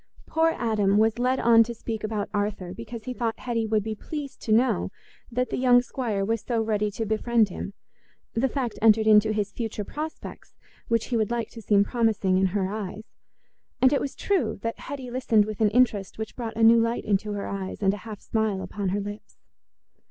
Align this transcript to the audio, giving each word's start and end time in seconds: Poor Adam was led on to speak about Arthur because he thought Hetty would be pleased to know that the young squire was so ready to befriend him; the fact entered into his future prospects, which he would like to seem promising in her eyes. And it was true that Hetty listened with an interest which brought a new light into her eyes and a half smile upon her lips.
Poor 0.25 0.55
Adam 0.57 0.97
was 0.97 1.19
led 1.19 1.39
on 1.39 1.61
to 1.61 1.75
speak 1.75 2.03
about 2.03 2.27
Arthur 2.33 2.73
because 2.73 3.03
he 3.03 3.13
thought 3.13 3.37
Hetty 3.41 3.67
would 3.67 3.83
be 3.83 3.93
pleased 3.93 4.41
to 4.41 4.51
know 4.51 4.89
that 5.31 5.51
the 5.51 5.57
young 5.59 5.83
squire 5.83 6.25
was 6.25 6.41
so 6.41 6.59
ready 6.59 6.89
to 6.89 7.05
befriend 7.05 7.49
him; 7.49 7.73
the 8.33 8.49
fact 8.49 8.79
entered 8.81 9.05
into 9.05 9.31
his 9.31 9.51
future 9.51 9.83
prospects, 9.83 10.55
which 10.87 11.05
he 11.09 11.17
would 11.17 11.29
like 11.29 11.51
to 11.51 11.61
seem 11.61 11.83
promising 11.83 12.39
in 12.39 12.47
her 12.47 12.67
eyes. 12.67 13.03
And 13.79 13.93
it 13.93 14.01
was 14.01 14.15
true 14.15 14.57
that 14.63 14.79
Hetty 14.79 15.11
listened 15.11 15.45
with 15.45 15.61
an 15.61 15.69
interest 15.69 16.17
which 16.17 16.35
brought 16.35 16.57
a 16.57 16.63
new 16.63 16.79
light 16.79 17.05
into 17.05 17.33
her 17.33 17.45
eyes 17.47 17.83
and 17.83 17.93
a 17.93 17.97
half 17.97 18.19
smile 18.21 18.63
upon 18.63 18.89
her 18.89 18.99
lips. 19.01 19.37